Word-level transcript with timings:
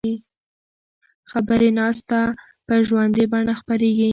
خبري 1.31 1.69
ناسته 1.79 2.19
په 2.65 2.73
ژوندۍ 2.87 3.25
بڼه 3.31 3.53
خپریږي. 3.59 4.09